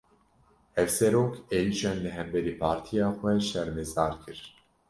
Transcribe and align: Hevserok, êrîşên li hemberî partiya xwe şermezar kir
Hevserok, 0.77 1.33
êrîşên 1.63 1.97
li 2.03 2.11
hemberî 2.17 2.53
partiya 2.61 3.07
xwe 3.17 3.31
şermezar 3.49 4.13
kir 4.21 4.39